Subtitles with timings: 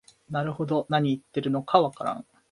[0.31, 2.25] なるほど、なに言ってるのかわからん